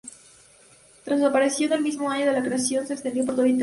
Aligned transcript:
Tras 1.03 1.19
su 1.19 1.27
aparición 1.27 1.73
el 1.73 1.83
mismo 1.83 2.09
año 2.09 2.25
de 2.25 2.35
su 2.39 2.43
creación 2.47 2.87
se 2.87 2.93
extendió 2.95 3.23
por 3.23 3.35
todo 3.35 3.45
Internet. 3.45 3.59